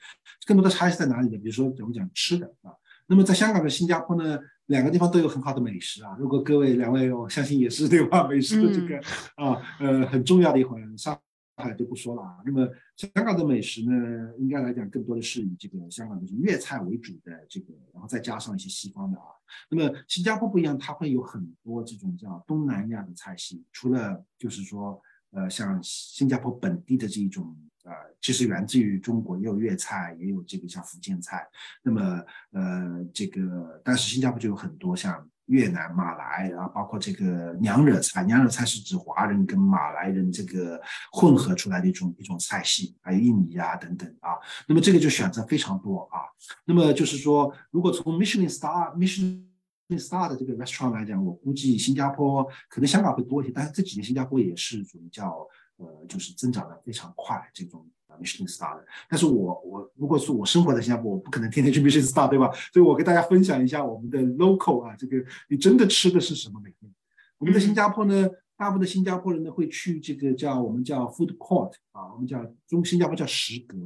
[0.48, 1.38] 更多的差异是在哪里呢？
[1.38, 2.74] 比如说我们讲吃的啊。
[3.06, 6.18] 那么在香港和新加坡呢，两个地方都有很好的美食啊。
[6.20, 8.28] 如果各位两位，我相信也是对吧？
[8.28, 8.98] 美食的这个
[9.36, 11.16] 啊呃很重要的一环上。
[11.63, 12.38] 海就不说了啊。
[12.46, 19.26] 那么香港的美食呢，应该来讲更多的是以这个香港的粤菜为主的这个，然后再加上一些西方的啊。
[19.70, 27.91] 那么新加坡不一样，它会有很多这种叫东南亚的菜系，除了就是说呃像新加坡本地的这一种呃，
[28.22, 31.48] 其实源自于中国，也有粤菜，也有这个像福建菜。
[31.82, 35.30] 那么呃这个，但是新加坡就有很多像。
[35.48, 40.80] 越南、马来啊，包括这个娘惹菜，娘惹菜是指华人跟马来人这个
[41.12, 44.32] 混合出来的一种一种菜系，还有印尼啊等等啊。
[44.68, 46.20] 那么这个就选择非常多啊。
[46.66, 49.46] 那么就是说，如果从 Michelin Star Michelin
[49.90, 57.88] Star 的这个 restaurant 来讲，我估计新加坡可能香港会多一些，但是这几年新加坡也是属于叫呃，就是增长的非常快这种。
[58.20, 62.52] Michelin Star 的，但是我我如果说我生活在新加坡，我不可能天天去 Michelin Star，对吧？
[62.74, 66.92] 所以我跟大家分享一下我们的 local 啊，这个你真的吃的是什么每天？
[67.38, 73.78] 我们在新加坡呢，大部分的新加坡人呢会去这个叫我们叫 food court 啊，我们叫中新加坡叫食阁，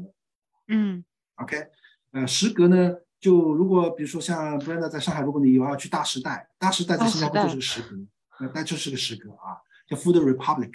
[0.70, 1.04] 嗯
[1.36, 1.68] ，OK，
[2.12, 7.98] 呃，食阁呢，就如果比如说像 Brenda 在上海，如果你有要去大时代，大时代在新加坡就是个食阁，
[8.40, 10.72] 呃，那就是个食阁啊，叫 Food Republic，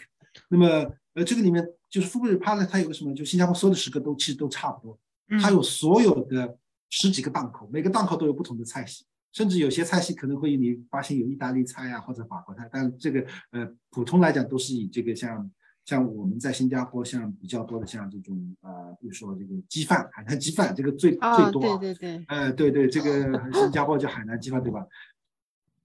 [0.50, 1.66] 那么呃这个里面。
[1.88, 3.14] 就是 Food Republic，它有个什么？
[3.14, 4.98] 就新加坡所有的食阁都其实都差不多，
[5.40, 6.58] 它有所有的
[6.90, 15.48] 十几个档口，每个档口都有不同的菜系，甚至有些菜系可能会你发现有意大利菜啊或者法国菜，但这个呃普通来讲都是以这个像
[15.84, 24.84] 像我们在新加坡像比较多的像这种呃比如说这个鸡饭海南鸡饭这个最最多啊，对对对，呃对对这个新加坡叫海南鸡饭对吧？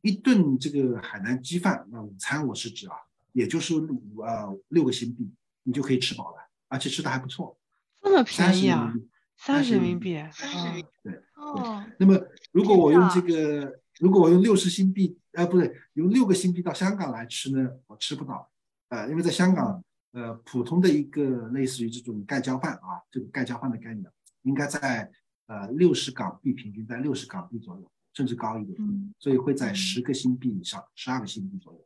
[0.01, 2.95] 一顿这个海南鸡饭，那午餐我是指啊，
[3.31, 5.31] 也就是五呃六个新币，
[5.63, 7.57] 你就可以吃饱了，而且吃的还不错。
[8.01, 8.93] 这么便宜啊？
[9.37, 10.15] 三十人民币。
[10.31, 10.89] 三十人民币。
[11.03, 11.13] 对。
[11.35, 11.83] 哦。
[11.99, 12.19] 那么
[12.51, 18.49] 如果我用这个，如果我用六十新币，呃，不对，用六个新币到香港来吃呢，我吃不到。
[18.89, 24.05] 呃，因为在香港，呃，普通的一个类似于这种盖浇饭啊，这个盖浇饭的概念，
[24.43, 25.11] 应该在
[25.47, 27.91] 呃六十港币，平均在六十港币左右。
[28.13, 28.77] 甚至高一点，
[29.19, 31.79] 所以会在十个新币以上，十二个新币左右。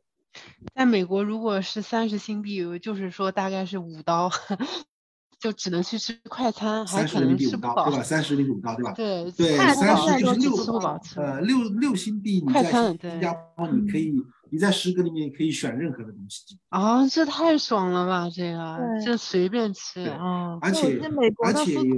[0.74, 4.30] 在美国，如果是三十新币，就是说大概是五刀，
[5.38, 8.02] 就只能去吃快餐，还可能吃不饱，对吧？
[8.02, 8.92] 三十人民币五刀，对吧？
[8.92, 11.00] 对对，三十就是六刀。
[11.16, 14.14] 呃，六六新币，你在新加坡你可以，
[14.50, 16.58] 你在十个里面可以选任何的东西。
[16.70, 18.30] 啊，这太爽了吧！
[18.34, 20.58] 这个，这随便吃啊。
[20.60, 21.00] 而且
[21.44, 21.96] 而且有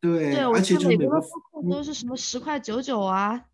[0.00, 1.26] 对，而且美国的
[1.70, 3.44] 都是什么十块九九啊？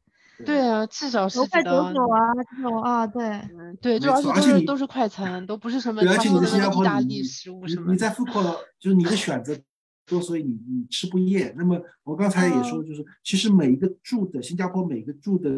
[0.45, 3.41] 对啊，至少是快九九啊，这种啊，对，
[3.81, 7.91] 对，主要是都是都是快餐，都不是什么而且你的新加坡意大利食物什么。
[7.91, 9.57] 你在复刻，就是你的选择
[10.05, 11.55] 多，所以你你吃不厌。
[11.57, 15.51] 那么我刚才也说，就是其实每一个住的新加坡每个住的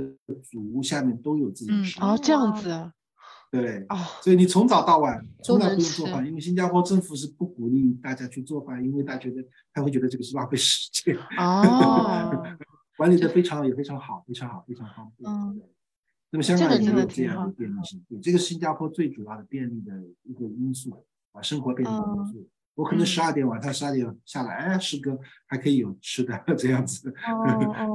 [0.49, 2.93] 组屋下面都有自己的食哦，这样子。
[3.51, 11.17] 对，啊所以你从早到晚从来不用做饭，因为新加坡政府是不鼓励大家去做饭，因为大家觉得他会觉得这个是浪费时间。
[11.37, 12.45] 哦。
[12.99, 15.31] 管理的非常也非常好，非常好，非常方便。
[15.31, 15.63] 嗯，
[16.31, 19.93] 那么香港也有这样的便利性，对，这个是新加坡最主要的便利的
[20.25, 22.47] 一个因素啊，生活便利的因素。
[22.75, 27.15] 我可能十二点晚上十二点下来，哎，师哥还可以有吃的 这样子，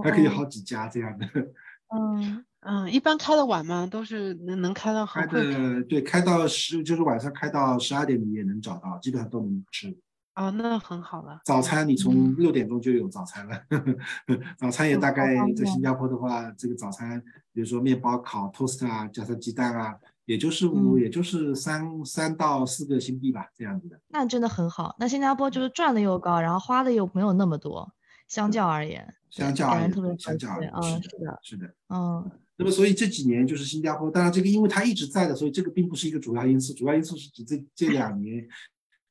[0.04, 1.28] 还可以好几家这样的。
[1.96, 3.86] 嗯嗯，一般开的晚吗？
[3.90, 9.96] 都是能能开到开的对，开到十就是晚上开到十二点你也能找到，基本上都能吃。
[10.34, 11.40] 啊，那很好了。
[11.46, 13.64] 早餐你从六点钟就有早餐了，
[14.58, 17.22] 早餐也大概在新加坡的话，这个早餐，
[17.52, 24.00] 比如说面包烤 toast 啊，加上鸡蛋啊，也就是五，也就是三三到四个新币吧，这样子的。
[24.08, 24.96] 那真的很好。
[24.98, 27.94] 那新加坡就是赚的又高，然后花的又没有那么多，
[28.28, 32.32] 相较而言，相较而言，相较而言，嗯，是的，是的，嗯。
[32.56, 38.48] 那么所以这几年就是新加坡，当然这个因为它一直在的，所以这个并不是一个主要因素，主要因素是指这这两年。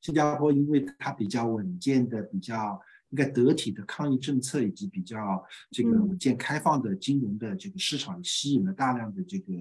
[0.03, 2.79] 新加坡因为它比较稳健的、比较
[3.11, 9.53] 应该得体的抗疫政策，以及比较这个稳健开放的金融的这个市场，吸引了大量的这个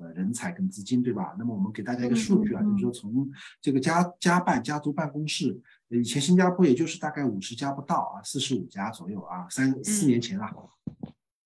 [0.00, 1.34] 呃人才跟资金，对吧？
[1.38, 3.28] 那么我们给大家一个数据啊，就是说从
[3.60, 10.50] 这个家家办家族办公室，以前新加坡也就是大概五十家不到啊，四十五家左右啊，三四年前啊，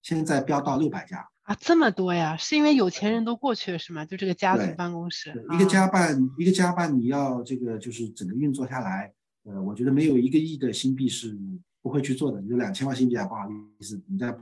[0.08, 1.28] 现在飙到六百家。
[1.42, 2.34] 啊，这么多呀？
[2.38, 4.06] 是因为有钱人都过去了是吗？
[4.06, 9.12] 就这个家族办公室，一个家办一个家办，你要这个就是整个运作下来，
[9.44, 11.38] 呃，我觉得没有一个亿的新币是
[11.82, 12.40] 不会去做的。
[12.44, 14.34] 有两千万新币啊，不好意思，人家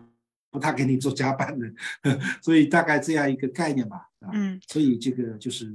[0.53, 1.69] 不大给你做加班的，
[2.41, 5.73] 所以大概这样一个概念吧，啊，嗯，所以这个就是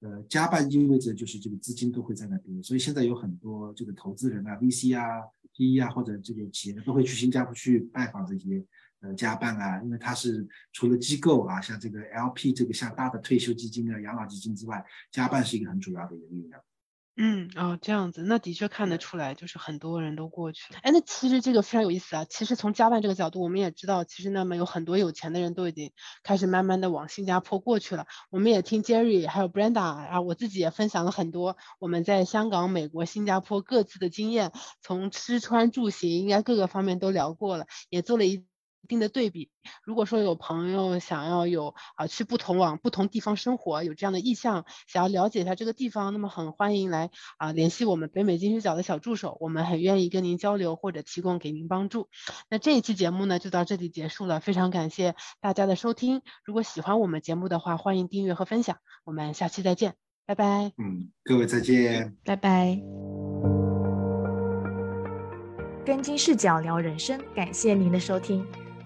[0.00, 5.22] 呃，加办意味着就是这个资金都会在那边，所以现在有很多这个投资人啊、VC 啊、
[5.54, 8.64] PE 啊或者这个企业都会去新加坡去拜访这些。
[9.00, 16.60] 呃，家办啊，因为它是除了机构啊，像这个 LP 这个像大的退休基金啊、养老基金之外，家办是一个很主要的一个力量。
[17.20, 20.72] 嗯，哦，这样子，那的确看得出来，就是很多人都过去。
[20.82, 22.24] 哎，那其实这个非常有意思啊。
[22.30, 25.90] 其实从家办这个角度，我们也知道，其实那么有很多有钱的人都已经
[26.22, 28.06] 开始慢慢的往新加坡过去了。
[28.30, 38.44] 我们也听 Jerry 还有 Brenda 啊，我自己也分享了很多我们在香港、美国、新加坡各自的经验，从吃穿住行应该各个方面都聊过了，也做了一。
[38.82, 39.50] 一定的对比，
[39.84, 52.08] 如果说有朋友想要有啊去不同往不同地方生活，有这样的意向，想要了解一下这个地方，那么很欢迎来啊联系我们北美金视角的小助手，我们很愿意跟您交流或者提供给您帮助。
[52.48, 56.22] 那这一期节目呢就到这里结束了，非常感谢大家的收听。
[56.44, 58.78] 如果喜欢我们节目的话，欢迎订阅和分享。
[59.04, 59.94] 我们下期再见，
[60.26, 60.72] 拜拜。
[60.76, 62.80] 嗯，各位再见，拜拜。
[65.84, 68.46] 跟金视角聊人生，感谢您的收听。